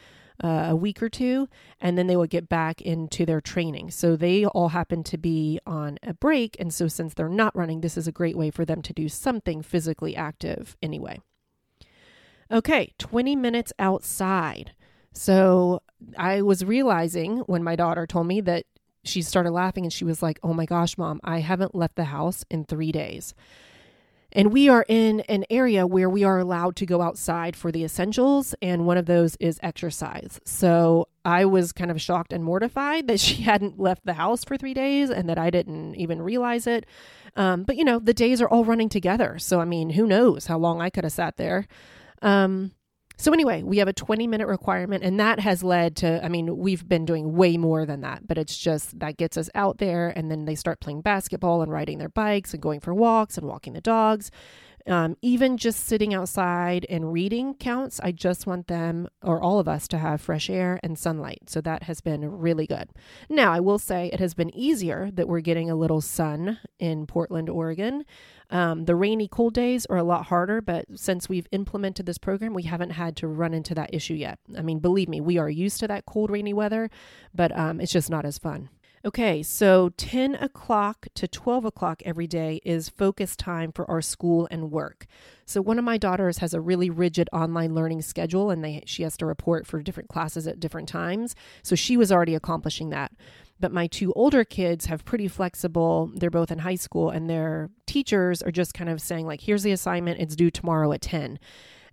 Uh, 0.44 0.66
a 0.68 0.76
week 0.76 1.02
or 1.02 1.08
two, 1.08 1.48
and 1.80 1.96
then 1.96 2.08
they 2.08 2.16
would 2.16 2.28
get 2.28 2.46
back 2.46 2.82
into 2.82 3.24
their 3.24 3.40
training. 3.40 3.90
So 3.90 4.16
they 4.16 4.44
all 4.44 4.68
happen 4.68 5.02
to 5.04 5.16
be 5.16 5.58
on 5.66 5.98
a 6.02 6.12
break. 6.12 6.56
And 6.60 6.74
so, 6.74 6.88
since 6.88 7.14
they're 7.14 7.28
not 7.30 7.56
running, 7.56 7.80
this 7.80 7.96
is 7.96 8.06
a 8.06 8.12
great 8.12 8.36
way 8.36 8.50
for 8.50 8.66
them 8.66 8.82
to 8.82 8.92
do 8.92 9.08
something 9.08 9.62
physically 9.62 10.14
active 10.14 10.76
anyway. 10.82 11.20
Okay, 12.50 12.92
20 12.98 13.34
minutes 13.34 13.72
outside. 13.78 14.72
So 15.12 15.82
I 16.16 16.42
was 16.42 16.64
realizing 16.64 17.38
when 17.40 17.64
my 17.64 17.74
daughter 17.74 18.06
told 18.06 18.26
me 18.26 18.40
that 18.42 18.66
she 19.02 19.22
started 19.22 19.50
laughing 19.50 19.84
and 19.84 19.92
she 19.92 20.04
was 20.04 20.22
like, 20.22 20.38
Oh 20.42 20.52
my 20.52 20.66
gosh, 20.66 20.98
mom, 20.98 21.20
I 21.24 21.40
haven't 21.40 21.74
left 21.74 21.96
the 21.96 22.04
house 22.04 22.44
in 22.50 22.64
three 22.64 22.92
days. 22.92 23.34
And 24.36 24.52
we 24.52 24.68
are 24.68 24.84
in 24.86 25.20
an 25.20 25.46
area 25.48 25.86
where 25.86 26.10
we 26.10 26.22
are 26.22 26.38
allowed 26.38 26.76
to 26.76 26.84
go 26.84 27.00
outside 27.00 27.56
for 27.56 27.72
the 27.72 27.84
essentials, 27.84 28.54
and 28.60 28.84
one 28.86 28.98
of 28.98 29.06
those 29.06 29.34
is 29.40 29.58
exercise. 29.62 30.38
So 30.44 31.08
I 31.24 31.46
was 31.46 31.72
kind 31.72 31.90
of 31.90 32.02
shocked 32.02 32.34
and 32.34 32.44
mortified 32.44 33.08
that 33.08 33.18
she 33.26 33.42
hadn't 33.42 33.80
left 33.80 34.04
the 34.04 34.12
house 34.12 34.44
for 34.44 34.58
three 34.58 34.74
days 34.74 35.08
and 35.08 35.26
that 35.30 35.38
I 35.38 35.48
didn't 35.48 35.94
even 35.94 36.20
realize 36.20 36.66
it. 36.66 36.84
Um, 37.34 37.64
but 37.64 37.76
you 37.76 37.84
know, 37.84 37.98
the 37.98 38.12
days 38.12 38.42
are 38.42 38.48
all 38.48 38.66
running 38.66 38.90
together. 38.90 39.38
So, 39.38 39.58
I 39.58 39.64
mean, 39.64 39.88
who 39.88 40.06
knows 40.06 40.46
how 40.46 40.58
long 40.58 40.82
I 40.82 40.90
could 40.90 41.04
have 41.04 41.14
sat 41.14 41.38
there. 41.38 41.66
Um, 42.20 42.72
so, 43.18 43.32
anyway, 43.32 43.62
we 43.62 43.78
have 43.78 43.88
a 43.88 43.94
20 43.94 44.26
minute 44.26 44.46
requirement, 44.46 45.02
and 45.02 45.18
that 45.18 45.40
has 45.40 45.62
led 45.62 45.96
to, 45.96 46.22
I 46.22 46.28
mean, 46.28 46.58
we've 46.58 46.86
been 46.86 47.06
doing 47.06 47.34
way 47.34 47.56
more 47.56 47.86
than 47.86 48.02
that, 48.02 48.28
but 48.28 48.36
it's 48.36 48.58
just 48.58 48.98
that 49.00 49.16
gets 49.16 49.38
us 49.38 49.48
out 49.54 49.78
there, 49.78 50.12
and 50.14 50.30
then 50.30 50.44
they 50.44 50.54
start 50.54 50.80
playing 50.80 51.00
basketball 51.00 51.62
and 51.62 51.72
riding 51.72 51.96
their 51.98 52.10
bikes 52.10 52.52
and 52.52 52.62
going 52.62 52.80
for 52.80 52.92
walks 52.92 53.38
and 53.38 53.46
walking 53.46 53.72
the 53.72 53.80
dogs. 53.80 54.30
Um, 54.88 55.16
even 55.20 55.56
just 55.56 55.84
sitting 55.86 56.14
outside 56.14 56.86
and 56.88 57.12
reading 57.12 57.54
counts. 57.54 57.98
I 58.00 58.12
just 58.12 58.46
want 58.46 58.68
them 58.68 59.08
or 59.20 59.40
all 59.40 59.58
of 59.58 59.66
us 59.66 59.88
to 59.88 59.98
have 59.98 60.20
fresh 60.20 60.48
air 60.48 60.78
and 60.82 60.96
sunlight. 60.96 61.50
So 61.50 61.60
that 61.62 61.84
has 61.84 62.00
been 62.00 62.24
really 62.24 62.66
good. 62.66 62.90
Now, 63.28 63.52
I 63.52 63.58
will 63.58 63.80
say 63.80 64.10
it 64.12 64.20
has 64.20 64.34
been 64.34 64.54
easier 64.56 65.10
that 65.14 65.28
we're 65.28 65.40
getting 65.40 65.70
a 65.70 65.74
little 65.74 66.00
sun 66.00 66.58
in 66.78 67.06
Portland, 67.06 67.50
Oregon. 67.50 68.04
Um, 68.50 68.84
the 68.84 68.94
rainy, 68.94 69.26
cold 69.26 69.54
days 69.54 69.86
are 69.86 69.96
a 69.96 70.04
lot 70.04 70.26
harder, 70.26 70.60
but 70.60 70.84
since 70.94 71.28
we've 71.28 71.48
implemented 71.50 72.06
this 72.06 72.18
program, 72.18 72.54
we 72.54 72.62
haven't 72.62 72.90
had 72.90 73.16
to 73.16 73.26
run 73.26 73.54
into 73.54 73.74
that 73.74 73.92
issue 73.92 74.14
yet. 74.14 74.38
I 74.56 74.62
mean, 74.62 74.78
believe 74.78 75.08
me, 75.08 75.20
we 75.20 75.38
are 75.38 75.50
used 75.50 75.80
to 75.80 75.88
that 75.88 76.06
cold, 76.06 76.30
rainy 76.30 76.54
weather, 76.54 76.90
but 77.34 77.56
um, 77.58 77.80
it's 77.80 77.92
just 77.92 78.08
not 78.08 78.24
as 78.24 78.38
fun. 78.38 78.68
Okay, 79.06 79.40
so 79.44 79.90
10 79.90 80.34
o'clock 80.34 81.06
to 81.14 81.28
12 81.28 81.64
o'clock 81.64 82.02
every 82.04 82.26
day 82.26 82.60
is 82.64 82.88
focus 82.88 83.36
time 83.36 83.70
for 83.70 83.88
our 83.88 84.02
school 84.02 84.48
and 84.50 84.72
work. 84.72 85.06
So 85.44 85.62
one 85.62 85.78
of 85.78 85.84
my 85.84 85.96
daughters 85.96 86.38
has 86.38 86.52
a 86.52 86.60
really 86.60 86.90
rigid 86.90 87.28
online 87.32 87.72
learning 87.72 88.02
schedule 88.02 88.50
and 88.50 88.64
they 88.64 88.82
she 88.84 89.04
has 89.04 89.16
to 89.18 89.26
report 89.26 89.64
for 89.64 89.80
different 89.80 90.08
classes 90.08 90.48
at 90.48 90.58
different 90.58 90.88
times. 90.88 91.36
So 91.62 91.76
she 91.76 91.96
was 91.96 92.10
already 92.10 92.34
accomplishing 92.34 92.90
that. 92.90 93.12
But 93.60 93.70
my 93.70 93.86
two 93.86 94.12
older 94.14 94.44
kids 94.44 94.86
have 94.86 95.04
pretty 95.04 95.28
flexible, 95.28 96.10
they're 96.16 96.28
both 96.28 96.50
in 96.50 96.58
high 96.58 96.74
school 96.74 97.10
and 97.10 97.30
their 97.30 97.70
teachers 97.86 98.42
are 98.42 98.50
just 98.50 98.74
kind 98.74 98.90
of 98.90 99.00
saying 99.00 99.24
like 99.24 99.42
here's 99.42 99.62
the 99.62 99.70
assignment, 99.70 100.18
it's 100.18 100.34
due 100.34 100.50
tomorrow 100.50 100.90
at 100.90 101.00
10. 101.00 101.38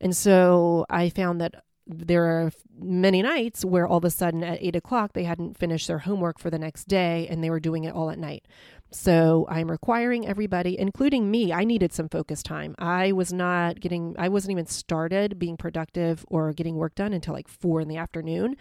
And 0.01 0.17
so 0.17 0.87
I 0.89 1.09
found 1.09 1.41
that 1.41 1.63
there 1.85 2.25
are 2.25 2.51
many 2.79 3.21
nights 3.21 3.65
where 3.65 3.87
all 3.87 3.97
of 3.97 4.05
a 4.05 4.09
sudden 4.09 4.43
at 4.43 4.61
eight 4.61 4.75
o'clock 4.75 5.13
they 5.13 5.23
hadn't 5.23 5.57
finished 5.57 5.87
their 5.87 5.99
homework 5.99 6.39
for 6.39 6.49
the 6.49 6.59
next 6.59 6.87
day 6.87 7.27
and 7.29 7.43
they 7.43 7.49
were 7.49 7.59
doing 7.59 7.83
it 7.83 7.93
all 7.93 8.09
at 8.09 8.17
night. 8.17 8.45
So 8.91 9.47
I'm 9.49 9.71
requiring 9.71 10.27
everybody, 10.27 10.77
including 10.77 11.29
me, 11.31 11.51
I 11.51 11.63
needed 11.63 11.91
some 11.91 12.09
focus 12.09 12.43
time. 12.43 12.75
I 12.77 13.11
was 13.11 13.33
not 13.33 13.79
getting, 13.79 14.15
I 14.19 14.29
wasn't 14.29 14.51
even 14.51 14.67
started 14.67 15.39
being 15.39 15.57
productive 15.57 16.23
or 16.29 16.53
getting 16.53 16.75
work 16.75 16.95
done 16.95 17.11
until 17.11 17.33
like 17.33 17.47
four 17.47 17.81
in 17.81 17.87
the 17.87 17.97
afternoon. 17.97 18.55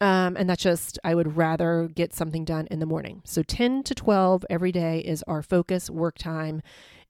Um, 0.00 0.36
and 0.38 0.48
that's 0.48 0.62
just, 0.62 0.98
I 1.04 1.14
would 1.14 1.36
rather 1.36 1.90
get 1.94 2.14
something 2.14 2.44
done 2.46 2.66
in 2.70 2.80
the 2.80 2.86
morning. 2.86 3.20
So 3.24 3.42
10 3.42 3.82
to 3.82 3.94
12 3.94 4.46
every 4.48 4.72
day 4.72 5.00
is 5.00 5.22
our 5.24 5.42
focus 5.42 5.90
work 5.90 6.16
time. 6.16 6.62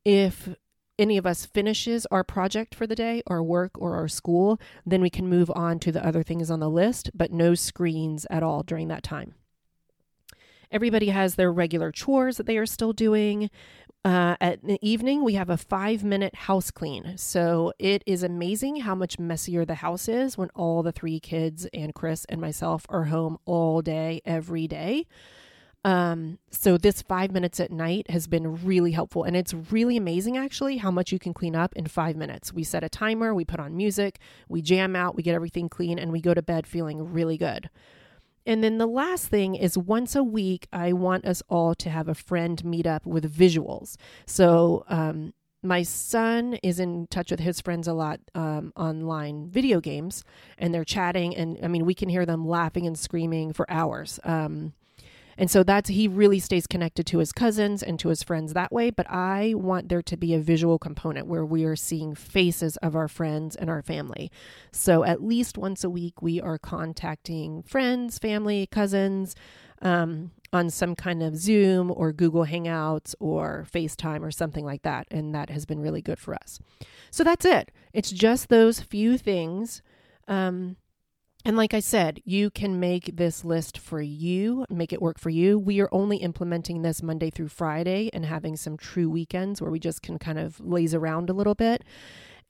If 0.04 0.48
any 1.00 1.16
of 1.16 1.26
us 1.26 1.46
finishes 1.46 2.06
our 2.10 2.22
project 2.22 2.74
for 2.74 2.86
the 2.86 2.94
day, 2.94 3.22
our 3.26 3.42
work 3.42 3.72
or 3.78 3.96
our 3.96 4.08
school, 4.08 4.60
then 4.84 5.00
we 5.00 5.10
can 5.10 5.26
move 5.26 5.50
on 5.56 5.78
to 5.80 5.90
the 5.90 6.04
other 6.06 6.22
things 6.22 6.50
on 6.50 6.60
the 6.60 6.70
list, 6.70 7.10
but 7.14 7.32
no 7.32 7.54
screens 7.54 8.26
at 8.30 8.42
all 8.42 8.62
during 8.62 8.88
that 8.88 9.02
time. 9.02 9.34
Everybody 10.70 11.08
has 11.08 11.34
their 11.34 11.52
regular 11.52 11.90
chores 11.90 12.36
that 12.36 12.46
they 12.46 12.56
are 12.56 12.66
still 12.66 12.92
doing. 12.92 13.50
Uh, 14.04 14.36
at 14.40 14.64
the 14.64 14.78
evening, 14.80 15.24
we 15.24 15.34
have 15.34 15.50
a 15.50 15.56
five 15.56 16.04
minute 16.04 16.34
house 16.34 16.70
clean. 16.70 17.18
So 17.18 17.72
it 17.78 18.04
is 18.06 18.22
amazing 18.22 18.76
how 18.76 18.94
much 18.94 19.18
messier 19.18 19.64
the 19.64 19.76
house 19.76 20.08
is 20.08 20.38
when 20.38 20.48
all 20.54 20.82
the 20.82 20.92
three 20.92 21.18
kids 21.18 21.66
and 21.74 21.94
Chris 21.94 22.24
and 22.26 22.40
myself 22.40 22.86
are 22.88 23.04
home 23.04 23.38
all 23.44 23.82
day, 23.82 24.22
every 24.24 24.68
day. 24.68 25.06
Um, 25.84 26.38
so 26.50 26.76
this 26.76 27.00
five 27.02 27.32
minutes 27.32 27.58
at 27.58 27.70
night 27.70 28.10
has 28.10 28.26
been 28.26 28.64
really 28.64 28.92
helpful. 28.92 29.24
And 29.24 29.34
it's 29.36 29.54
really 29.54 29.96
amazing 29.96 30.36
actually 30.36 30.76
how 30.76 30.90
much 30.90 31.12
you 31.12 31.18
can 31.18 31.32
clean 31.32 31.56
up 31.56 31.74
in 31.74 31.86
five 31.86 32.16
minutes. 32.16 32.52
We 32.52 32.64
set 32.64 32.84
a 32.84 32.88
timer, 32.88 33.34
we 33.34 33.44
put 33.44 33.60
on 33.60 33.76
music, 33.76 34.18
we 34.48 34.60
jam 34.60 34.94
out, 34.94 35.16
we 35.16 35.22
get 35.22 35.34
everything 35.34 35.68
clean, 35.68 35.98
and 35.98 36.12
we 36.12 36.20
go 36.20 36.34
to 36.34 36.42
bed 36.42 36.66
feeling 36.66 37.12
really 37.12 37.38
good. 37.38 37.70
And 38.46 38.64
then 38.64 38.78
the 38.78 38.86
last 38.86 39.28
thing 39.28 39.54
is 39.54 39.76
once 39.76 40.14
a 40.14 40.24
week, 40.24 40.66
I 40.72 40.92
want 40.92 41.24
us 41.24 41.42
all 41.48 41.74
to 41.76 41.90
have 41.90 42.08
a 42.08 42.14
friend 42.14 42.62
meet 42.64 42.86
up 42.86 43.06
with 43.06 43.32
visuals. 43.32 43.96
So, 44.26 44.84
um, 44.88 45.34
my 45.62 45.82
son 45.82 46.54
is 46.62 46.80
in 46.80 47.06
touch 47.08 47.30
with 47.30 47.40
his 47.40 47.60
friends 47.60 47.86
a 47.86 47.92
lot 47.92 48.18
um, 48.34 48.72
online 48.76 49.46
video 49.50 49.78
games 49.78 50.24
and 50.56 50.72
they're 50.72 50.84
chatting 50.84 51.36
and 51.36 51.58
i 51.62 51.68
mean 51.68 51.84
we 51.84 51.92
can 51.92 52.08
hear 52.08 52.24
them 52.24 52.48
laughing 52.48 52.86
and 52.86 52.98
screaming 52.98 53.52
for 53.52 53.70
hours 53.70 54.18
um, 54.24 54.72
and 55.38 55.50
so 55.50 55.62
that's 55.62 55.88
he 55.88 56.08
really 56.08 56.38
stays 56.38 56.66
connected 56.66 57.06
to 57.06 57.18
his 57.18 57.32
cousins 57.32 57.82
and 57.82 57.98
to 57.98 58.08
his 58.08 58.22
friends 58.22 58.52
that 58.52 58.72
way. 58.72 58.90
But 58.90 59.10
I 59.10 59.54
want 59.56 59.88
there 59.88 60.02
to 60.02 60.16
be 60.16 60.34
a 60.34 60.40
visual 60.40 60.78
component 60.78 61.26
where 61.26 61.44
we 61.44 61.64
are 61.64 61.76
seeing 61.76 62.14
faces 62.14 62.76
of 62.78 62.94
our 62.94 63.08
friends 63.08 63.56
and 63.56 63.70
our 63.70 63.82
family. 63.82 64.30
So 64.72 65.04
at 65.04 65.22
least 65.22 65.58
once 65.58 65.84
a 65.84 65.90
week, 65.90 66.20
we 66.22 66.40
are 66.40 66.58
contacting 66.58 67.62
friends, 67.62 68.18
family, 68.18 68.66
cousins. 68.66 69.34
Um, 69.82 70.32
on 70.52 70.68
some 70.68 70.94
kind 70.94 71.22
of 71.22 71.36
Zoom 71.36 71.92
or 71.94 72.12
Google 72.12 72.44
Hangouts 72.44 73.14
or 73.20 73.66
FaceTime 73.72 74.22
or 74.22 74.30
something 74.30 74.64
like 74.64 74.82
that. 74.82 75.06
And 75.10 75.34
that 75.34 75.48
has 75.48 75.64
been 75.64 75.80
really 75.80 76.02
good 76.02 76.18
for 76.18 76.34
us. 76.34 76.58
So 77.10 77.22
that's 77.22 77.44
it. 77.44 77.70
It's 77.92 78.10
just 78.10 78.48
those 78.48 78.80
few 78.80 79.16
things 79.16 79.82
um, 80.28 80.76
and 81.44 81.56
like 81.56 81.72
I 81.72 81.80
said, 81.80 82.20
you 82.24 82.50
can 82.50 82.78
make 82.78 83.16
this 83.16 83.44
list 83.44 83.78
for 83.78 84.02
you, 84.02 84.66
make 84.68 84.92
it 84.92 85.00
work 85.00 85.18
for 85.18 85.30
you. 85.30 85.58
We 85.58 85.80
are 85.80 85.88
only 85.90 86.18
implementing 86.18 86.82
this 86.82 87.02
Monday 87.02 87.30
through 87.30 87.48
Friday 87.48 88.10
and 88.12 88.26
having 88.26 88.56
some 88.56 88.76
true 88.76 89.08
weekends 89.08 89.62
where 89.62 89.70
we 89.70 89.78
just 89.78 90.02
can 90.02 90.18
kind 90.18 90.38
of 90.38 90.60
laze 90.60 90.94
around 90.94 91.30
a 91.30 91.34
little 91.34 91.54
bit. 91.54 91.82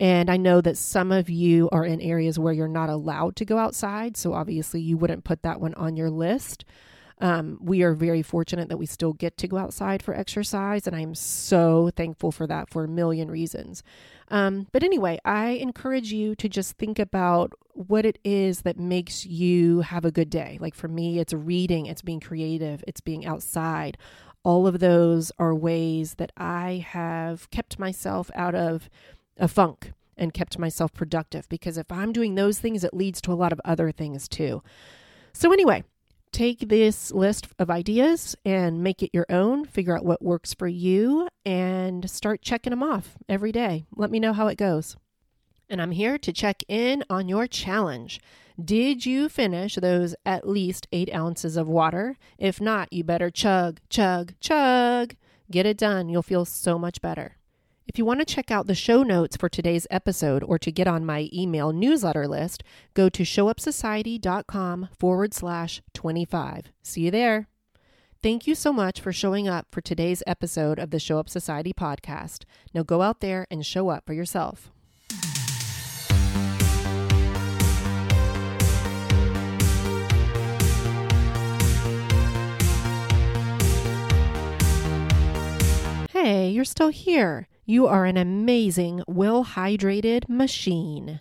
And 0.00 0.30
I 0.30 0.38
know 0.38 0.60
that 0.62 0.78
some 0.78 1.12
of 1.12 1.28
you 1.28 1.68
are 1.70 1.84
in 1.84 2.00
areas 2.00 2.38
where 2.38 2.54
you're 2.54 2.66
not 2.66 2.88
allowed 2.88 3.36
to 3.36 3.44
go 3.44 3.58
outside. 3.58 4.16
So 4.16 4.32
obviously, 4.32 4.80
you 4.80 4.96
wouldn't 4.96 5.24
put 5.24 5.42
that 5.42 5.60
one 5.60 5.74
on 5.74 5.96
your 5.96 6.10
list. 6.10 6.64
Um, 7.20 7.58
we 7.60 7.82
are 7.82 7.92
very 7.92 8.22
fortunate 8.22 8.70
that 8.70 8.78
we 8.78 8.86
still 8.86 9.12
get 9.12 9.36
to 9.38 9.48
go 9.48 9.58
outside 9.58 10.02
for 10.02 10.14
exercise, 10.14 10.86
and 10.86 10.96
I'm 10.96 11.14
so 11.14 11.90
thankful 11.94 12.32
for 12.32 12.46
that 12.46 12.70
for 12.70 12.84
a 12.84 12.88
million 12.88 13.30
reasons. 13.30 13.82
Um, 14.28 14.68
but 14.72 14.82
anyway, 14.82 15.18
I 15.24 15.50
encourage 15.50 16.12
you 16.12 16.34
to 16.36 16.48
just 16.48 16.78
think 16.78 16.98
about 16.98 17.52
what 17.74 18.06
it 18.06 18.18
is 18.24 18.62
that 18.62 18.78
makes 18.78 19.26
you 19.26 19.80
have 19.80 20.04
a 20.04 20.10
good 20.10 20.30
day. 20.30 20.56
Like 20.60 20.74
for 20.74 20.88
me, 20.88 21.18
it's 21.18 21.34
reading, 21.34 21.86
it's 21.86 22.02
being 22.02 22.20
creative, 22.20 22.82
it's 22.86 23.00
being 23.00 23.26
outside. 23.26 23.98
All 24.42 24.66
of 24.66 24.78
those 24.78 25.30
are 25.38 25.54
ways 25.54 26.14
that 26.14 26.32
I 26.36 26.84
have 26.88 27.50
kept 27.50 27.78
myself 27.78 28.30
out 28.34 28.54
of 28.54 28.88
a 29.36 29.48
funk 29.48 29.92
and 30.16 30.32
kept 30.32 30.58
myself 30.58 30.92
productive 30.92 31.48
because 31.48 31.76
if 31.76 31.90
I'm 31.92 32.12
doing 32.12 32.34
those 32.34 32.58
things, 32.58 32.84
it 32.84 32.94
leads 32.94 33.20
to 33.22 33.32
a 33.32 33.34
lot 33.34 33.52
of 33.52 33.60
other 33.64 33.90
things 33.92 34.28
too. 34.28 34.62
So, 35.32 35.52
anyway, 35.52 35.84
take 36.32 36.68
this 36.68 37.12
list 37.12 37.48
of 37.58 37.70
ideas 37.70 38.36
and 38.44 38.82
make 38.82 39.02
it 39.02 39.10
your 39.12 39.26
own, 39.28 39.64
figure 39.64 39.96
out 39.96 40.04
what 40.04 40.22
works 40.22 40.54
for 40.54 40.68
you, 40.68 41.28
and 41.44 42.08
start 42.10 42.42
checking 42.42 42.70
them 42.70 42.82
off 42.82 43.16
every 43.28 43.52
day. 43.52 43.86
Let 43.94 44.10
me 44.10 44.20
know 44.20 44.32
how 44.32 44.46
it 44.48 44.58
goes. 44.58 44.96
And 45.68 45.80
I'm 45.80 45.92
here 45.92 46.18
to 46.18 46.32
check 46.32 46.62
in 46.68 47.04
on 47.08 47.28
your 47.28 47.46
challenge. 47.46 48.20
Did 48.62 49.06
you 49.06 49.28
finish 49.28 49.76
those 49.76 50.14
at 50.26 50.48
least 50.48 50.88
eight 50.92 51.12
ounces 51.14 51.56
of 51.56 51.68
water? 51.68 52.16
If 52.38 52.60
not, 52.60 52.92
you 52.92 53.04
better 53.04 53.30
chug, 53.30 53.80
chug, 53.88 54.34
chug. 54.40 55.14
Get 55.50 55.66
it 55.66 55.78
done. 55.78 56.08
You'll 56.08 56.22
feel 56.22 56.44
so 56.44 56.78
much 56.78 57.00
better. 57.00 57.36
If 57.90 57.98
you 57.98 58.04
want 58.04 58.20
to 58.20 58.24
check 58.24 58.52
out 58.52 58.68
the 58.68 58.74
show 58.76 59.02
notes 59.02 59.36
for 59.36 59.48
today's 59.48 59.84
episode 59.90 60.44
or 60.44 60.60
to 60.60 60.70
get 60.70 60.86
on 60.86 61.04
my 61.04 61.28
email 61.32 61.72
newsletter 61.72 62.28
list, 62.28 62.62
go 62.94 63.08
to 63.08 63.24
showupsociety.com 63.24 64.90
forward 64.96 65.34
slash 65.34 65.82
25. 65.92 66.66
See 66.84 67.00
you 67.00 67.10
there. 67.10 67.48
Thank 68.22 68.46
you 68.46 68.54
so 68.54 68.72
much 68.72 69.00
for 69.00 69.12
showing 69.12 69.48
up 69.48 69.66
for 69.72 69.80
today's 69.80 70.22
episode 70.24 70.78
of 70.78 70.92
the 70.92 71.00
Show 71.00 71.18
Up 71.18 71.28
Society 71.28 71.72
podcast. 71.72 72.44
Now 72.72 72.84
go 72.84 73.02
out 73.02 73.18
there 73.18 73.48
and 73.50 73.66
show 73.66 73.88
up 73.88 74.06
for 74.06 74.12
yourself. 74.12 74.70
Hey, 86.12 86.50
you're 86.50 86.64
still 86.64 86.90
here. 86.90 87.48
You 87.70 87.86
are 87.86 88.04
an 88.04 88.16
amazing, 88.16 89.04
well 89.06 89.44
hydrated 89.44 90.28
machine. 90.28 91.20